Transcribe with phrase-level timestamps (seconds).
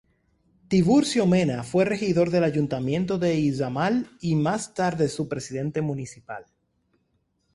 [0.67, 6.47] Tiburcio Mena fue regidor del Ayuntamiento de Izamal y más tarde su Presidente Municipal.